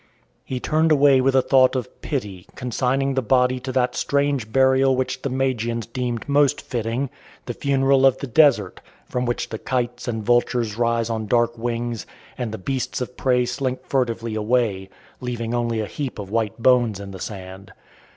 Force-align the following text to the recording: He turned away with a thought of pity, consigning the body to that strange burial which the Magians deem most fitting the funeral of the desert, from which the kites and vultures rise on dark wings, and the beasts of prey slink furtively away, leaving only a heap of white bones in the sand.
He 0.43 0.59
turned 0.59 0.91
away 0.91 1.21
with 1.21 1.35
a 1.35 1.43
thought 1.43 1.75
of 1.75 2.01
pity, 2.01 2.47
consigning 2.55 3.13
the 3.13 3.21
body 3.21 3.59
to 3.59 3.71
that 3.73 3.95
strange 3.95 4.51
burial 4.51 4.95
which 4.95 5.21
the 5.21 5.29
Magians 5.29 5.85
deem 5.85 6.17
most 6.25 6.59
fitting 6.59 7.11
the 7.45 7.53
funeral 7.53 8.03
of 8.07 8.17
the 8.17 8.25
desert, 8.25 8.81
from 9.05 9.27
which 9.27 9.49
the 9.49 9.59
kites 9.59 10.07
and 10.07 10.23
vultures 10.25 10.75
rise 10.75 11.11
on 11.11 11.27
dark 11.27 11.55
wings, 11.55 12.07
and 12.35 12.51
the 12.51 12.57
beasts 12.57 12.99
of 12.99 13.15
prey 13.15 13.45
slink 13.45 13.85
furtively 13.85 14.33
away, 14.33 14.89
leaving 15.19 15.53
only 15.53 15.79
a 15.81 15.85
heap 15.85 16.17
of 16.17 16.31
white 16.31 16.57
bones 16.57 16.99
in 16.99 17.11
the 17.11 17.19
sand. 17.19 17.71